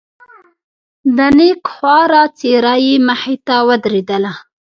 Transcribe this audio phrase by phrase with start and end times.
[1.15, 4.33] د نيکه خواره څېره يې مخې ته ودرېدله.